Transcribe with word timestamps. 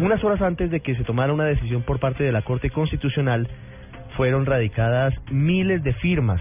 Unas 0.00 0.24
horas 0.24 0.40
antes 0.40 0.70
de 0.70 0.80
que 0.80 0.94
se 0.94 1.04
tomara 1.04 1.34
una 1.34 1.44
decisión 1.44 1.82
por 1.82 2.00
parte 2.00 2.24
de 2.24 2.32
la 2.32 2.40
Corte 2.40 2.70
Constitucional, 2.70 3.46
fueron 4.16 4.46
radicadas 4.46 5.12
miles 5.30 5.82
de 5.82 5.92
firmas 5.92 6.40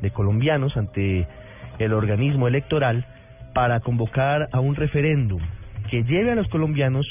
de 0.00 0.12
colombianos 0.12 0.76
ante 0.76 1.26
el 1.80 1.92
organismo 1.94 2.46
electoral 2.46 3.04
para 3.54 3.80
convocar 3.80 4.48
a 4.52 4.60
un 4.60 4.76
referéndum 4.76 5.40
que 5.90 6.04
lleve 6.04 6.30
a 6.30 6.36
los 6.36 6.46
colombianos 6.48 7.04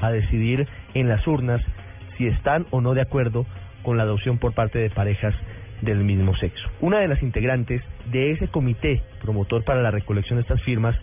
a 0.00 0.10
decidir 0.10 0.68
en 0.92 1.08
las 1.08 1.26
urnas 1.26 1.62
si 2.18 2.26
están 2.26 2.66
o 2.70 2.82
no 2.82 2.92
de 2.92 3.00
acuerdo 3.00 3.46
con 3.82 3.96
la 3.96 4.02
adopción 4.02 4.36
por 4.36 4.52
parte 4.52 4.78
de 4.78 4.90
parejas 4.90 5.34
del 5.80 6.04
mismo 6.04 6.36
sexo. 6.36 6.68
Una 6.82 6.98
de 6.98 7.08
las 7.08 7.22
integrantes 7.22 7.82
de 8.12 8.32
ese 8.32 8.48
comité 8.48 9.02
promotor 9.22 9.64
para 9.64 9.80
la 9.80 9.90
recolección 9.90 10.36
de 10.36 10.42
estas 10.42 10.62
firmas 10.64 10.96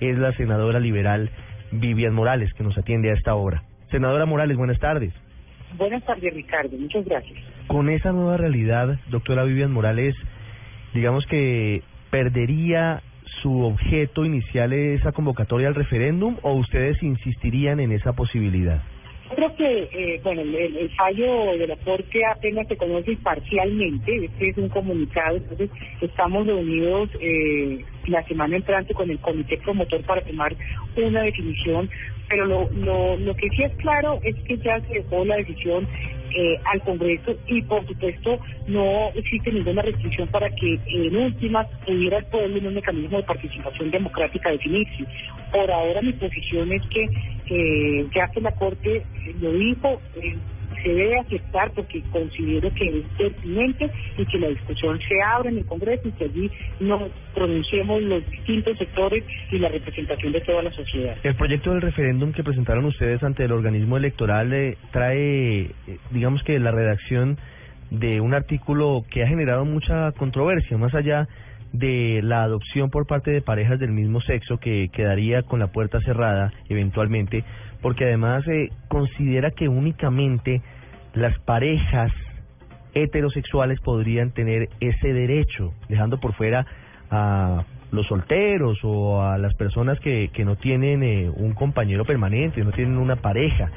es 0.00 0.18
la 0.18 0.32
senadora 0.32 0.78
liberal 0.78 1.30
Vivian 1.72 2.12
Morales, 2.12 2.52
que 2.52 2.64
nos 2.64 2.76
atiende 2.76 3.10
a 3.10 3.14
esta 3.14 3.34
hora. 3.34 3.62
Senadora 3.90 4.26
Morales, 4.26 4.56
buenas 4.56 4.78
tardes. 4.78 5.12
Buenas 5.76 6.04
tardes, 6.04 6.32
Ricardo. 6.34 6.76
Muchas 6.76 7.04
gracias. 7.04 7.38
Con 7.66 7.90
esa 7.90 8.12
nueva 8.12 8.36
realidad, 8.36 8.98
doctora 9.10 9.44
Vivian 9.44 9.72
Morales, 9.72 10.14
digamos 10.94 11.26
que 11.26 11.82
perdería 12.10 13.02
su 13.42 13.62
objeto 13.62 14.24
inicial 14.24 14.72
esa 14.72 15.12
convocatoria 15.12 15.68
al 15.68 15.74
referéndum 15.74 16.36
o 16.42 16.54
ustedes 16.54 17.02
insistirían 17.02 17.80
en 17.80 17.92
esa 17.92 18.12
posibilidad? 18.12 18.82
Creo 19.34 19.54
que, 19.56 19.88
eh, 19.92 20.20
bueno, 20.24 20.40
el, 20.40 20.90
fallo 20.96 21.52
de 21.58 21.66
la 21.66 21.76
Corte 21.76 22.24
apenas 22.24 22.66
se 22.66 22.78
conoce 22.78 23.14
parcialmente, 23.22 24.24
este 24.24 24.48
es 24.48 24.56
un 24.56 24.70
comunicado, 24.70 25.36
entonces 25.36 25.70
estamos 26.00 26.46
reunidos 26.46 27.10
eh, 27.20 27.84
la 28.06 28.22
semana 28.24 28.56
entrante 28.56 28.94
con 28.94 29.10
el 29.10 29.18
comité 29.18 29.58
promotor 29.58 30.02
para 30.04 30.22
tomar 30.22 30.56
una 30.96 31.22
definición, 31.22 31.90
pero 32.28 32.46
lo, 32.46 32.68
lo, 32.72 33.16
lo 33.16 33.34
que 33.34 33.48
sí 33.50 33.62
es 33.62 33.72
claro 33.76 34.18
es 34.22 34.36
que 34.44 34.58
ya 34.58 34.80
se 34.80 34.94
dejó 34.94 35.24
la 35.24 35.36
decisión 35.36 35.88
eh, 36.34 36.60
al 36.66 36.82
Congreso 36.82 37.34
y 37.46 37.62
por 37.62 37.86
supuesto 37.86 38.38
no 38.66 39.08
existe 39.14 39.50
ninguna 39.50 39.82
restricción 39.82 40.28
para 40.28 40.50
que 40.50 40.78
en 40.86 41.16
últimas 41.16 41.66
pudiera 41.86 42.18
el 42.18 42.26
pueblo 42.26 42.58
en 42.58 42.66
un 42.66 42.74
mecanismo 42.74 43.16
de 43.16 43.22
participación 43.22 43.90
democrática 43.90 44.50
definirse. 44.50 45.04
Por 45.50 45.70
ahora 45.70 46.02
mi 46.02 46.12
posición 46.12 46.70
es 46.72 46.82
que 46.88 47.08
eh, 47.50 48.06
ya 48.14 48.28
que 48.28 48.40
la 48.42 48.52
Corte 48.52 49.04
lo 49.40 49.52
dijo, 49.52 50.00
eh, 50.16 50.36
se 50.82 50.88
debe 50.88 51.18
aceptar 51.18 51.70
porque 51.72 52.02
considero 52.10 52.72
que 52.74 53.00
es 53.00 53.04
pertinente 53.16 53.90
y 54.16 54.26
que 54.26 54.38
la 54.38 54.48
discusión 54.48 54.98
se 55.00 55.14
abra 55.22 55.50
en 55.50 55.58
el 55.58 55.66
Congreso 55.66 56.08
y 56.08 56.12
que 56.12 56.24
allí 56.24 56.50
nos 56.80 57.10
pronunciemos 57.34 58.02
los 58.02 58.30
distintos 58.30 58.78
sectores 58.78 59.24
y 59.50 59.58
la 59.58 59.68
representación 59.68 60.32
de 60.32 60.40
toda 60.40 60.62
la 60.62 60.72
sociedad. 60.72 61.16
El 61.22 61.34
proyecto 61.34 61.72
del 61.72 61.82
referéndum 61.82 62.32
que 62.32 62.44
presentaron 62.44 62.84
ustedes 62.84 63.22
ante 63.22 63.44
el 63.44 63.52
organismo 63.52 63.96
electoral 63.96 64.52
eh, 64.52 64.76
trae, 64.92 65.62
eh, 65.62 65.70
digamos 66.10 66.42
que 66.42 66.58
la 66.58 66.70
redacción 66.70 67.38
de 67.90 68.20
un 68.20 68.34
artículo 68.34 69.04
que 69.10 69.22
ha 69.22 69.28
generado 69.28 69.64
mucha 69.64 70.12
controversia, 70.12 70.76
más 70.76 70.94
allá 70.94 71.26
de 71.72 72.20
la 72.22 72.42
adopción 72.42 72.90
por 72.90 73.06
parte 73.06 73.30
de 73.30 73.42
parejas 73.42 73.78
del 73.78 73.92
mismo 73.92 74.20
sexo 74.20 74.58
que 74.58 74.88
quedaría 74.92 75.42
con 75.42 75.58
la 75.60 75.68
puerta 75.68 76.00
cerrada 76.00 76.52
eventualmente, 76.68 77.44
porque 77.82 78.04
además 78.04 78.46
eh, 78.48 78.70
considera 78.88 79.50
que 79.50 79.68
únicamente 79.68 80.62
las 81.14 81.38
parejas 81.40 82.12
heterosexuales 82.94 83.80
podrían 83.80 84.30
tener 84.30 84.68
ese 84.80 85.12
derecho, 85.12 85.74
dejando 85.88 86.18
por 86.18 86.34
fuera 86.34 86.66
a 87.10 87.64
los 87.90 88.06
solteros 88.06 88.78
o 88.82 89.22
a 89.22 89.38
las 89.38 89.54
personas 89.54 89.98
que, 90.00 90.30
que 90.32 90.44
no 90.44 90.56
tienen 90.56 91.02
eh, 91.02 91.30
un 91.34 91.54
compañero 91.54 92.04
permanente, 92.04 92.62
no 92.62 92.72
tienen 92.72 92.98
una 92.98 93.16
pareja. 93.16 93.70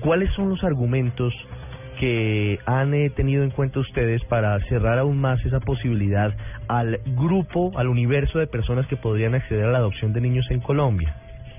¿Cuáles 0.00 0.30
son 0.34 0.50
los 0.50 0.62
argumentos 0.62 1.34
que 1.98 2.58
han 2.66 2.94
eh, 2.94 3.10
tenido 3.10 3.42
en 3.42 3.50
cuenta 3.50 3.80
ustedes 3.80 4.24
para 4.24 4.58
cerrar 4.68 4.98
aún 4.98 5.18
más 5.18 5.44
esa 5.44 5.60
posibilidad 5.60 6.34
al 6.68 7.00
grupo, 7.04 7.72
al 7.76 7.88
universo 7.88 8.38
de 8.38 8.46
personas 8.46 8.86
que 8.86 8.96
podrían 8.96 9.34
acceder 9.34 9.64
a 9.64 9.72
la 9.72 9.78
adopción 9.78 10.12
de 10.12 10.20
niños 10.20 10.46
en 10.50 10.60
Colombia? 10.60 11.14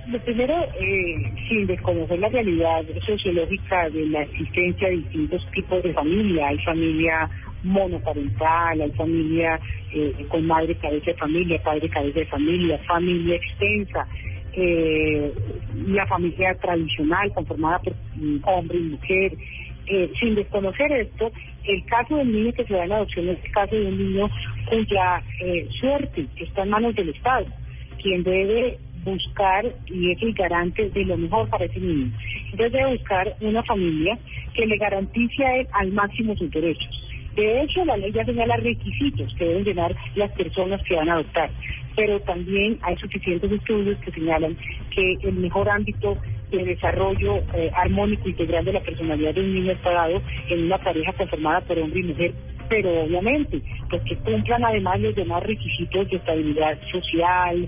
Lo 0.08 0.20
primero, 0.20 0.56
eh, 0.80 1.34
sin 1.50 1.68
desconocer 1.68 2.18
la 2.20 2.30
realidad 2.30 2.82
sociológica 3.06 3.90
de 3.90 4.06
la 4.08 4.22
existencia 4.22 4.88
de 4.88 4.98
distintos 4.98 5.46
tipos 5.52 5.84
de 5.84 5.94
familia, 5.94 6.48
hay 6.48 6.58
familia 6.60 7.30
monoparental, 7.64 8.82
hay 8.82 8.92
familia 8.92 9.60
eh, 9.92 10.14
con 10.30 10.48
madre 10.48 10.76
cabeza 10.76 11.12
de 11.12 11.18
familia, 11.18 11.62
padre 11.62 11.90
cabeza 11.90 12.20
de 12.20 12.26
familia, 12.28 12.80
familia 12.88 13.36
extensa, 13.36 14.08
eh, 14.54 15.34
la 15.88 16.08
familia 16.08 16.56
tradicional 16.56 17.34
conformada 17.34 17.80
por 17.80 17.94
hombre 18.44 18.78
y 18.78 18.84
mujer, 18.84 19.34
eh, 19.88 20.12
sin 20.20 20.36
desconocer 20.36 20.92
esto, 20.92 21.32
el 21.64 21.86
caso 21.86 22.18
del 22.18 22.32
niño 22.32 22.54
que 22.54 22.66
se 22.66 22.74
da 22.74 22.86
en 22.86 22.92
adopción 22.92 23.30
es 23.30 23.44
el 23.44 23.52
caso 23.52 23.76
de 23.76 23.86
un 23.86 23.98
niño 23.98 24.30
cuya 24.70 25.24
eh, 25.42 25.68
suerte 25.80 26.28
está 26.38 26.64
en 26.64 26.70
manos 26.70 26.96
del 26.96 27.10
Estado, 27.10 27.46
quien 28.02 28.24
debe 28.24 28.78
buscar 29.04 29.66
y 29.86 30.12
es 30.12 30.22
el 30.22 30.34
garante 30.34 30.90
de 30.90 31.06
lo 31.06 31.18
mejor 31.18 31.50
para 31.50 31.66
ese 31.66 31.80
niño. 31.80 32.12
Entonces 32.52 32.72
debe 32.72 32.98
buscar 32.98 33.36
una 33.42 33.64
familia 33.64 34.18
que 34.54 34.66
le 34.66 34.78
garantice 34.78 35.46
a 35.46 35.58
él 35.58 35.68
al 35.74 35.92
máximo 35.92 36.36
sus 36.36 36.52
derechos. 36.52 37.04
De 37.36 37.62
hecho, 37.62 37.86
la 37.86 37.98
ley 37.98 38.12
ya 38.12 38.26
señala 38.26 38.58
requisitos 38.58 39.32
que 39.36 39.46
deben 39.46 39.64
llenar 39.64 39.96
las 40.16 40.32
personas 40.32 40.82
que 40.84 40.96
van 40.96 41.08
a 41.08 41.14
adoptar, 41.14 41.52
pero 41.98 42.20
también 42.22 42.78
hay 42.84 42.96
suficientes 42.98 43.52
estudios 43.52 43.98
que 44.06 44.12
señalan 44.12 44.56
que 44.92 45.14
el 45.24 45.34
mejor 45.34 45.68
ámbito 45.68 46.16
de 46.52 46.64
desarrollo 46.64 47.38
eh, 47.56 47.72
armónico 47.76 48.30
integral 48.30 48.64
de 48.66 48.74
la 48.74 48.82
personalidad 48.82 49.34
de 49.34 49.42
un 49.42 49.54
niño 49.56 49.72
está 49.72 49.92
dado 49.92 50.22
en 50.50 50.66
una 50.66 50.78
pareja 50.78 51.12
conformada 51.14 51.62
por 51.62 51.80
hombre 51.80 52.00
y 52.00 52.04
mujer, 52.04 52.34
pero 52.70 53.04
obviamente, 53.04 53.62
pues 53.90 54.04
que 54.04 54.16
cumplan 54.18 54.64
además 54.64 55.00
los 55.00 55.16
demás 55.16 55.42
requisitos 55.42 56.08
de 56.08 56.18
estabilidad 56.18 56.78
social, 56.92 57.68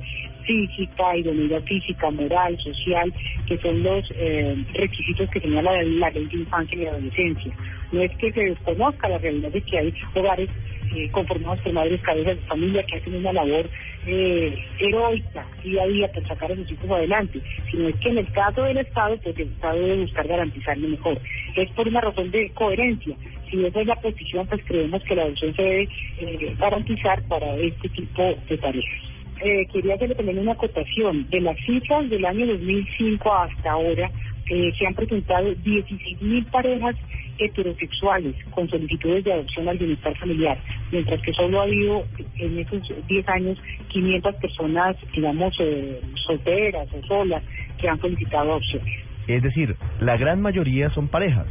física, 0.50 1.16
idoneidad 1.16 1.62
física, 1.62 2.10
moral, 2.10 2.58
social, 2.58 3.14
que 3.46 3.56
son 3.60 3.84
los 3.84 4.04
eh, 4.16 4.56
requisitos 4.74 5.30
que 5.30 5.42
señala 5.42 5.84
la 5.84 6.10
ley 6.10 6.26
de 6.26 6.38
infancia 6.38 6.76
y 6.76 6.88
adolescencia. 6.88 7.54
No 7.92 8.02
es 8.02 8.12
que 8.18 8.32
se 8.32 8.46
desconozca 8.46 9.10
la 9.10 9.20
realidad 9.20 9.52
de 9.52 9.62
que 9.62 9.78
hay 9.78 9.94
hogares 10.16 10.50
eh, 10.96 11.08
conformados 11.12 11.60
por 11.60 11.74
madres 11.74 12.02
cabezas 12.02 12.38
de 12.38 12.48
familia 12.48 12.84
que 12.84 12.98
hacen 12.98 13.16
una 13.16 13.32
labor 13.32 13.70
eh, 14.08 14.58
heroica 14.80 15.46
día 15.64 15.84
a 15.84 15.88
día 15.88 16.12
por 16.12 16.28
sacar 16.28 16.52
a 16.52 16.56
sus 16.56 16.72
hijos 16.72 16.90
adelante, 16.90 17.40
sino 17.70 17.88
es 17.88 17.96
que 17.98 18.10
en 18.10 18.18
el 18.18 18.32
caso 18.32 18.64
del 18.64 18.78
Estado, 18.78 19.18
pues 19.22 19.38
el 19.38 19.50
Estado 19.50 19.80
debe 19.80 20.02
buscar 20.02 20.28
garantizarlo 20.28 20.88
mejor. 20.88 21.20
Es 21.56 21.70
por 21.74 21.88
una 21.88 22.02
razón 22.02 22.32
de 22.32 22.50
coherencia. 22.56 23.16
Si 23.52 23.64
esa 23.64 23.82
es 23.82 23.88
la 23.88 23.96
posición, 23.98 24.48
pues 24.48 24.64
creemos 24.66 25.04
que 25.04 25.16
la 25.16 25.24
adopción 25.24 25.56
se 25.56 25.62
debe 25.62 25.90
eh, 26.22 26.56
garantizar 26.58 27.22
para 27.28 27.56
este 27.58 27.88
tipo 27.90 28.36
de 28.50 28.58
parejas. 28.58 29.09
Eh, 29.42 29.68
quería 29.72 29.96
hacerle 29.96 30.16
también 30.16 30.40
una 30.40 30.52
acotación. 30.54 31.30
De 31.30 31.40
las 31.40 31.58
cifras 31.66 32.10
del 32.10 32.26
año 32.26 32.46
2005 32.46 33.34
hasta 33.34 33.72
ahora, 33.72 34.12
eh, 34.50 34.72
se 34.78 34.86
han 34.86 34.96
presentado 34.96 35.54
16.000 35.54 36.46
parejas 36.52 36.96
heterosexuales 37.38 38.36
con 38.52 38.68
solicitudes 38.68 39.24
de 39.24 39.34
adopción 39.34 39.70
al 39.70 39.78
bienestar 39.78 40.18
familiar, 40.18 40.58
mientras 40.92 41.22
que 41.22 41.32
solo 41.34 41.62
ha 41.62 41.64
habido 41.64 42.04
en 42.38 42.60
esos 42.60 42.82
10 43.08 43.30
años 43.30 43.58
500 43.88 44.36
personas, 44.36 44.98
digamos, 45.16 45.56
eh, 45.60 46.02
solteras 46.28 46.88
o 46.94 47.08
solas 47.08 47.44
que 47.80 47.88
han 47.88 48.00
solicitado 48.02 48.52
adopción. 48.52 48.84
Es 49.28 49.42
decir, 49.42 49.76
la 50.02 50.18
gran 50.18 50.42
mayoría 50.42 50.90
son 50.90 51.08
parejas. 51.08 51.48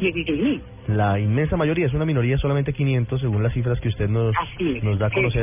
16.000. 0.00 0.60
La 0.88 1.18
inmensa 1.18 1.56
mayoría 1.56 1.86
es 1.86 1.94
una 1.94 2.04
minoría, 2.04 2.36
solamente 2.38 2.72
500, 2.72 3.20
según 3.20 3.42
las 3.42 3.52
cifras 3.54 3.80
que 3.80 3.88
usted 3.88 4.08
nos, 4.08 4.34
nos 4.82 4.98
da 4.98 5.06
a 5.06 5.10
conocer. 5.10 5.42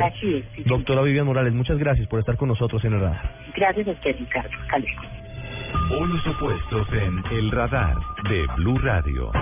Doctora 0.66 1.02
Vivian 1.02 1.26
Morales, 1.26 1.52
muchas 1.52 1.78
gracias 1.78 2.06
por 2.08 2.20
estar 2.20 2.36
con 2.36 2.48
nosotros 2.48 2.84
en 2.84 2.94
el 2.94 3.00
radar. 3.00 3.30
Gracias 3.56 3.88
a 3.88 3.90
usted, 3.90 4.16
Ricardo. 4.18 4.50
Polos 5.88 6.26
opuestos 6.26 6.86
en 6.92 7.36
El 7.36 7.50
Radar 7.50 7.96
de 8.28 8.46
Blue 8.56 8.78
Radio. 8.78 9.32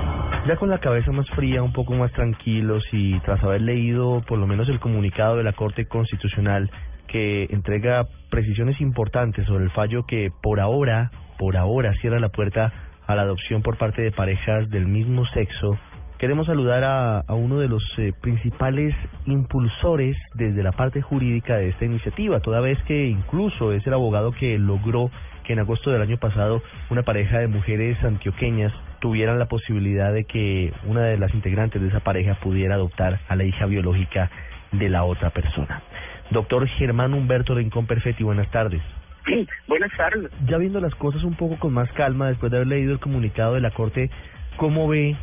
Ya 0.46 0.56
con 0.56 0.70
la 0.70 0.78
cabeza 0.78 1.12
más 1.12 1.28
fría, 1.30 1.62
un 1.62 1.72
poco 1.72 1.92
más 1.94 2.12
tranquilos 2.12 2.82
y 2.92 3.18
tras 3.20 3.42
haber 3.44 3.60
leído 3.60 4.22
por 4.26 4.38
lo 4.38 4.46
menos 4.46 4.68
el 4.68 4.80
comunicado 4.80 5.36
de 5.36 5.44
la 5.44 5.52
Corte 5.52 5.86
Constitucional 5.86 6.70
que 7.08 7.44
entrega 7.50 8.06
precisiones 8.30 8.80
importantes 8.80 9.46
sobre 9.46 9.64
el 9.64 9.70
fallo 9.70 10.06
que 10.06 10.30
por 10.42 10.60
ahora, 10.60 11.10
por 11.38 11.56
ahora 11.56 11.92
cierra 12.00 12.20
la 12.20 12.30
puerta 12.30 12.72
a 13.06 13.14
la 13.16 13.22
adopción 13.22 13.62
por 13.62 13.76
parte 13.76 14.02
de 14.02 14.12
parejas 14.12 14.70
del 14.70 14.86
mismo 14.86 15.26
sexo, 15.26 15.76
queremos 16.20 16.46
saludar 16.46 16.84
a, 16.84 17.20
a 17.20 17.34
uno 17.34 17.58
de 17.58 17.68
los 17.68 17.82
eh, 17.96 18.12
principales 18.20 18.94
impulsores 19.24 20.18
desde 20.34 20.62
la 20.62 20.72
parte 20.72 21.00
jurídica 21.00 21.56
de 21.56 21.70
esta 21.70 21.86
iniciativa, 21.86 22.40
toda 22.40 22.60
vez 22.60 22.78
que 22.82 23.06
incluso 23.06 23.72
es 23.72 23.86
el 23.86 23.94
abogado 23.94 24.30
que 24.32 24.58
logró 24.58 25.10
que 25.44 25.54
en 25.54 25.60
agosto 25.60 25.90
del 25.90 26.02
año 26.02 26.18
pasado 26.18 26.62
una 26.90 27.04
pareja 27.04 27.38
de 27.38 27.48
mujeres 27.48 27.96
antioqueñas 28.04 28.70
tuvieran 29.00 29.38
la 29.38 29.46
posibilidad 29.46 30.12
de 30.12 30.24
que 30.24 30.74
una 30.84 31.04
de 31.04 31.16
las 31.16 31.32
integrantes 31.32 31.80
de 31.80 31.88
esa 31.88 32.00
pareja 32.00 32.34
pudiera 32.34 32.74
adoptar 32.74 33.18
a 33.26 33.34
la 33.34 33.44
hija 33.44 33.64
biológica 33.64 34.30
de 34.72 34.90
la 34.90 35.04
otra 35.04 35.30
persona. 35.30 35.82
Doctor 36.30 36.68
Germán 36.68 37.14
Humberto 37.14 37.54
Rincón 37.54 37.86
Perfetti, 37.86 38.22
buenas 38.24 38.50
tardes. 38.50 38.82
Buenas 39.68 39.90
tardes. 39.96 40.30
Ya 40.46 40.56
viendo 40.56 40.80
las 40.80 40.94
cosas 40.94 41.24
un 41.24 41.34
poco 41.34 41.58
con 41.58 41.74
más 41.74 41.90
calma, 41.92 42.28
después 42.28 42.50
de 42.50 42.56
haber 42.56 42.68
leído 42.68 42.92
el 42.92 43.00
comunicado 43.00 43.54
de 43.54 43.60
la 43.60 43.70
Corte, 43.70 44.10
¿cómo 44.56 44.88
ve 44.88 45.14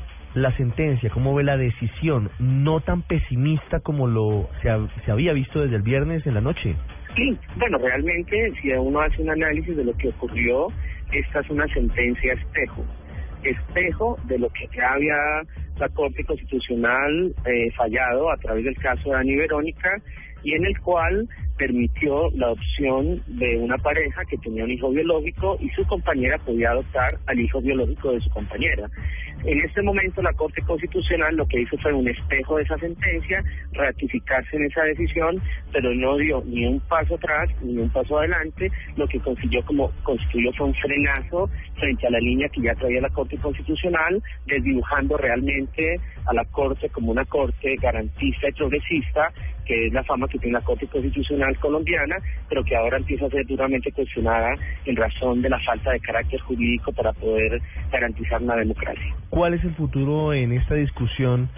la 0.41 0.55
sentencia? 0.57 1.09
¿Cómo 1.09 1.35
ve 1.35 1.43
la 1.43 1.57
decisión? 1.57 2.29
No 2.39 2.81
tan 2.81 3.01
pesimista 3.01 3.79
como 3.79 4.07
lo 4.07 4.49
se, 4.61 4.69
se 5.05 5.11
había 5.11 5.33
visto 5.33 5.61
desde 5.61 5.75
el 5.75 5.81
viernes 5.81 6.25
en 6.25 6.33
la 6.33 6.41
noche. 6.41 6.75
Sí, 7.15 7.37
bueno, 7.57 7.77
realmente 7.79 8.51
si 8.61 8.71
uno 8.71 9.01
hace 9.01 9.21
un 9.21 9.29
análisis 9.29 9.75
de 9.75 9.83
lo 9.83 9.93
que 9.97 10.09
ocurrió, 10.09 10.67
esta 11.11 11.39
es 11.39 11.49
una 11.49 11.67
sentencia 11.67 12.33
espejo 12.33 12.85
espejo 13.43 14.17
de 14.25 14.39
lo 14.39 14.49
que 14.49 14.67
ya 14.75 14.93
había 14.93 15.15
la 15.77 15.89
Corte 15.89 16.23
Constitucional 16.23 17.33
eh, 17.45 17.71
fallado 17.75 18.31
a 18.31 18.37
través 18.37 18.65
del 18.65 18.75
caso 18.77 19.09
de 19.09 19.15
Ani 19.15 19.35
Verónica 19.35 20.01
y 20.47 20.53
en 20.53 20.63
el 20.63 20.79
cual 20.79 21.27
permitió 21.57 22.29
la 22.31 22.51
opción 22.51 23.21
de 23.27 23.57
una 23.57 23.77
pareja 23.77 24.23
que 24.23 24.37
tenía 24.37 24.63
un 24.63 24.71
hijo 24.71 24.89
biológico 24.91 25.57
y 25.59 25.67
su 25.71 25.85
compañera 25.87 26.37
podía 26.37 26.69
adoptar 26.69 27.17
al 27.25 27.37
hijo 27.37 27.59
biológico 27.59 28.13
de 28.13 28.21
su 28.21 28.29
compañera. 28.29 28.87
En 29.43 29.59
este 29.59 29.81
momento 29.81 30.21
la 30.21 30.33
Corte 30.33 30.61
Constitucional 30.61 31.35
lo 31.35 31.47
que 31.47 31.61
hizo 31.61 31.77
fue 31.79 31.91
un 31.93 32.07
espejo 32.07 32.57
de 32.57 32.63
esa 32.63 32.77
sentencia, 32.77 33.43
ratificarse 33.73 34.55
en 34.55 34.65
esa 34.65 34.83
decisión, 34.83 35.41
pero 35.73 35.93
no 35.93 36.15
dio 36.17 36.41
ni 36.45 36.65
un 36.65 36.79
paso 36.81 37.15
atrás 37.15 37.49
ni 37.61 37.77
un 37.77 37.89
paso 37.89 38.17
adelante, 38.17 38.71
lo 38.95 39.07
que 39.07 39.19
consiguió 39.19 39.63
como 39.65 39.91
constituyó 40.03 40.51
fue 40.53 40.67
un 40.67 40.75
frenazo 40.75 41.49
frente 41.75 42.07
a 42.07 42.11
la 42.11 42.19
línea 42.19 42.49
que 42.49 42.61
ya 42.61 42.73
traía 42.75 43.01
la 43.01 43.09
Corte 43.09 43.37
Constitucional, 43.37 44.23
desdibujando 44.45 45.17
realmente 45.17 45.99
a 46.25 46.33
la 46.33 46.45
Corte 46.45 46.89
como 46.89 47.11
una 47.11 47.25
Corte 47.25 47.75
garantista 47.81 48.49
y 48.49 48.53
progresista, 48.53 49.31
que 49.67 49.87
es 49.87 49.93
la 49.93 50.03
fama 50.03 50.27
que 50.27 50.39
tiene 50.39 50.53
la 50.53 50.63
Corte 50.63 50.87
Constitucional 50.87 51.57
colombiana, 51.59 52.15
pero 52.47 52.63
que 52.63 52.75
ahora 52.75 52.97
empieza 52.97 53.25
a 53.25 53.29
ser 53.29 53.45
duramente 53.45 53.91
cuestionada 53.91 54.55
en 54.85 54.95
razón 54.95 55.41
de 55.41 55.49
la 55.49 55.59
falta 55.59 55.91
de 55.91 55.99
carácter 55.99 56.39
jurídico 56.39 56.93
para 56.93 57.11
poder 57.13 57.61
garantizar 57.91 58.41
una 58.41 58.55
democracia. 58.55 59.15
¿Cuál 59.29 59.53
es 59.55 59.63
el 59.63 59.73
futuro 59.75 60.33
en 60.33 60.53
esta 60.53 60.75
discusión 60.75 61.49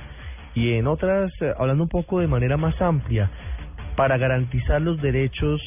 y 0.55 0.73
en 0.73 0.87
otras, 0.87 1.31
eh, 1.41 1.53
hablando 1.57 1.83
un 1.83 1.89
poco 1.89 2.19
de 2.19 2.27
manera 2.27 2.57
más 2.57 2.81
amplia, 2.81 3.29
para 3.95 4.17
garantizar 4.17 4.81
los 4.81 4.99
derechos 5.01 5.61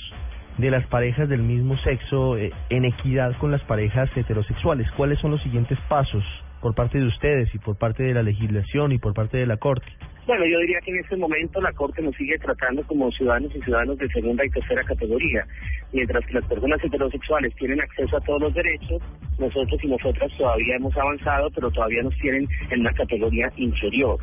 de 0.58 0.70
las 0.70 0.84
parejas 0.86 1.28
del 1.28 1.42
mismo 1.42 1.76
sexo 1.78 2.36
eh, 2.36 2.52
en 2.70 2.84
equidad 2.84 3.36
con 3.38 3.52
las 3.52 3.62
parejas 3.62 4.10
heterosexuales? 4.16 4.90
¿Cuáles 4.96 5.18
son 5.20 5.30
los 5.30 5.42
siguientes 5.42 5.78
pasos 5.88 6.24
por 6.60 6.74
parte 6.74 6.98
de 6.98 7.06
ustedes 7.06 7.54
y 7.54 7.58
por 7.58 7.76
parte 7.76 8.02
de 8.02 8.14
la 8.14 8.22
legislación 8.22 8.92
y 8.92 8.98
por 8.98 9.14
parte 9.14 9.38
de 9.38 9.46
la 9.46 9.58
Corte? 9.58 9.86
Bueno, 10.24 10.46
yo 10.46 10.60
diría 10.60 10.78
que 10.84 10.92
en 10.92 11.00
este 11.00 11.16
momento 11.16 11.60
la 11.60 11.72
Corte 11.72 12.00
nos 12.00 12.14
sigue 12.14 12.38
tratando 12.38 12.86
como 12.86 13.10
ciudadanos 13.10 13.50
y 13.56 13.60
ciudadanos 13.62 13.98
de 13.98 14.08
segunda 14.08 14.44
y 14.46 14.50
tercera 14.50 14.84
categoría. 14.84 15.44
Mientras 15.92 16.24
que 16.26 16.34
las 16.34 16.44
personas 16.46 16.82
heterosexuales 16.82 17.52
tienen 17.56 17.80
acceso 17.80 18.16
a 18.16 18.20
todos 18.20 18.42
los 18.42 18.54
derechos, 18.54 19.02
nosotros 19.38 19.82
y 19.82 19.88
nosotras 19.88 20.30
todavía 20.38 20.76
hemos 20.76 20.96
avanzado, 20.96 21.50
pero 21.50 21.72
todavía 21.72 22.04
nos 22.04 22.16
tienen 22.18 22.48
en 22.70 22.80
una 22.80 22.92
categoría 22.92 23.52
inferior. 23.56 24.20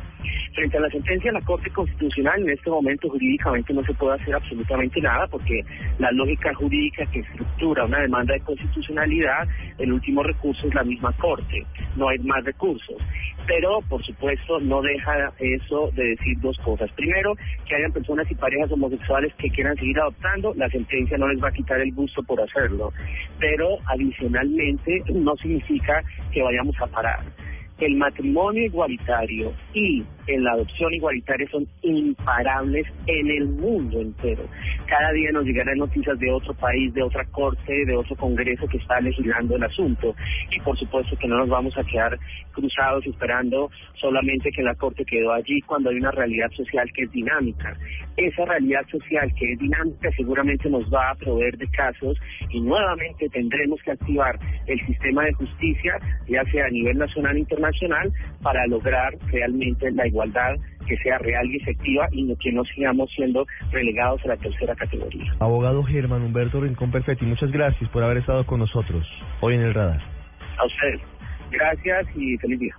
Frente 0.54 0.76
a 0.76 0.80
la 0.80 0.90
sentencia 0.90 1.30
de 1.30 1.38
la 1.38 1.46
Corte 1.46 1.70
Constitucional, 1.70 2.42
en 2.42 2.50
este 2.50 2.70
momento 2.70 3.08
jurídicamente 3.08 3.72
no 3.72 3.84
se 3.84 3.94
puede 3.94 4.20
hacer 4.20 4.34
absolutamente 4.34 5.00
nada 5.00 5.28
porque 5.28 5.64
la 5.98 6.10
lógica 6.10 6.52
jurídica 6.54 7.06
que 7.06 7.20
estructura 7.20 7.84
una 7.84 8.00
demanda 8.00 8.34
de 8.34 8.40
constitucionalidad, 8.40 9.46
el 9.78 9.92
último 9.92 10.24
recurso 10.24 10.66
es 10.66 10.74
la 10.74 10.82
misma 10.82 11.12
Corte, 11.18 11.64
no 11.96 12.08
hay 12.08 12.18
más 12.18 12.44
recursos. 12.44 12.96
Pero, 13.46 13.80
por 13.88 14.04
supuesto, 14.04 14.58
no 14.60 14.82
deja 14.82 15.32
eso 15.38 15.90
de 15.94 16.10
decir 16.10 16.38
dos 16.40 16.56
cosas. 16.58 16.90
Primero, 16.92 17.34
que 17.66 17.76
hayan 17.76 17.92
personas 17.92 18.30
y 18.30 18.34
parejas 18.34 18.72
homosexuales 18.72 19.32
que 19.34 19.50
quieran 19.50 19.76
seguir 19.76 19.98
adoptando, 20.00 20.52
la 20.54 20.68
sentencia 20.68 21.16
no 21.16 21.28
les 21.28 21.42
va 21.42 21.48
a 21.48 21.52
quitar 21.52 21.80
el 21.80 21.92
gusto 21.92 22.22
por 22.24 22.40
hacerlo. 22.40 22.92
Pero, 23.38 23.78
adicionalmente, 23.86 25.02
no 25.14 25.36
significa 25.36 26.02
que 26.32 26.42
vayamos 26.42 26.74
a 26.80 26.86
parar 26.88 27.20
el 27.80 27.96
matrimonio 27.96 28.64
igualitario 28.64 29.52
y 29.74 30.04
la 30.38 30.52
adopción 30.52 30.92
igualitaria 30.94 31.48
son 31.50 31.66
imparables 31.82 32.86
en 33.06 33.30
el 33.30 33.48
mundo 33.48 34.00
entero. 34.00 34.44
Cada 34.86 35.12
día 35.12 35.32
nos 35.32 35.44
llegarán 35.44 35.78
noticias 35.78 36.18
de 36.18 36.30
otro 36.30 36.54
país, 36.54 36.92
de 36.94 37.02
otra 37.02 37.24
corte, 37.26 37.84
de 37.84 37.96
otro 37.96 38.14
congreso 38.16 38.66
que 38.68 38.76
está 38.76 39.00
legislando 39.00 39.56
el 39.56 39.64
asunto. 39.64 40.14
Y 40.50 40.60
por 40.60 40.78
supuesto 40.78 41.16
que 41.16 41.26
no 41.26 41.38
nos 41.38 41.48
vamos 41.48 41.76
a 41.76 41.84
quedar 41.84 42.18
cruzados 42.52 43.06
esperando 43.06 43.70
solamente 43.94 44.50
que 44.50 44.62
la 44.62 44.74
corte 44.74 45.04
quedó 45.04 45.32
allí 45.32 45.60
cuando 45.62 45.90
hay 45.90 45.96
una 45.96 46.10
realidad 46.10 46.50
social 46.52 46.90
que 46.92 47.04
es 47.04 47.12
dinámica. 47.12 47.76
Esa 48.20 48.44
realidad 48.44 48.86
social 48.90 49.32
que 49.34 49.52
es 49.52 49.58
dinámica 49.58 50.10
seguramente 50.14 50.68
nos 50.68 50.84
va 50.92 51.10
a 51.10 51.14
proveer 51.14 51.56
de 51.56 51.66
casos 51.68 52.18
y 52.50 52.60
nuevamente 52.60 53.30
tendremos 53.30 53.80
que 53.82 53.92
activar 53.92 54.38
el 54.66 54.78
sistema 54.86 55.24
de 55.24 55.32
justicia, 55.32 55.98
ya 56.28 56.44
sea 56.52 56.66
a 56.66 56.68
nivel 56.68 56.98
nacional 56.98 57.34
e 57.36 57.40
internacional, 57.40 58.12
para 58.42 58.66
lograr 58.66 59.14
realmente 59.32 59.90
la 59.92 60.06
igualdad 60.06 60.54
que 60.86 60.98
sea 60.98 61.16
real 61.16 61.46
y 61.46 61.56
efectiva 61.62 62.08
y 62.12 62.36
que 62.36 62.52
no 62.52 62.62
sigamos 62.64 63.10
siendo 63.16 63.46
relegados 63.70 64.22
a 64.26 64.28
la 64.28 64.36
tercera 64.36 64.74
categoría. 64.74 65.32
Abogado 65.38 65.82
Germán 65.84 66.22
Humberto 66.22 66.60
Rincón 66.60 66.90
Perfetti, 66.90 67.24
muchas 67.24 67.50
gracias 67.50 67.88
por 67.88 68.02
haber 68.04 68.18
estado 68.18 68.44
con 68.44 68.58
nosotros 68.60 69.06
hoy 69.40 69.54
en 69.54 69.62
el 69.62 69.72
radar. 69.72 70.02
A 70.58 70.66
ustedes. 70.66 71.00
Gracias 71.50 72.06
y 72.14 72.36
feliz 72.36 72.60
día. 72.60 72.74